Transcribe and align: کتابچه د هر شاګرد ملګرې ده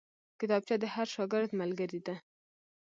کتابچه 0.39 0.75
د 0.79 0.85
هر 0.93 1.07
شاګرد 1.15 1.51
ملګرې 1.61 1.99
ده 2.07 2.15